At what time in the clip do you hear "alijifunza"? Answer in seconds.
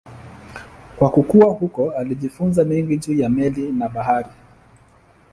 1.91-2.65